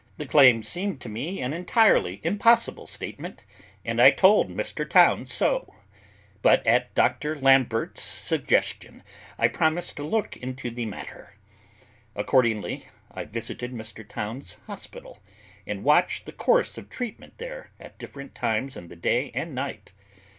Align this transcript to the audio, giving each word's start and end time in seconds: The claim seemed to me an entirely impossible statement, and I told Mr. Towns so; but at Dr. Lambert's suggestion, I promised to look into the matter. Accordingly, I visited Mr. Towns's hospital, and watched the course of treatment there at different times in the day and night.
The 0.17 0.25
claim 0.25 0.63
seemed 0.63 0.99
to 1.01 1.09
me 1.09 1.41
an 1.43 1.53
entirely 1.53 2.21
impossible 2.23 2.87
statement, 2.87 3.45
and 3.85 4.01
I 4.01 4.09
told 4.09 4.49
Mr. 4.49 4.89
Towns 4.89 5.31
so; 5.31 5.75
but 6.41 6.65
at 6.65 6.95
Dr. 6.95 7.35
Lambert's 7.35 8.01
suggestion, 8.01 9.03
I 9.37 9.47
promised 9.47 9.97
to 9.97 10.03
look 10.03 10.35
into 10.35 10.71
the 10.71 10.85
matter. 10.87 11.35
Accordingly, 12.15 12.87
I 13.11 13.25
visited 13.25 13.73
Mr. 13.73 14.03
Towns's 14.09 14.55
hospital, 14.65 15.21
and 15.67 15.83
watched 15.83 16.25
the 16.25 16.31
course 16.31 16.79
of 16.79 16.89
treatment 16.89 17.37
there 17.37 17.69
at 17.79 17.99
different 17.99 18.33
times 18.33 18.75
in 18.75 18.87
the 18.87 18.95
day 18.95 19.29
and 19.35 19.53
night. 19.53 19.91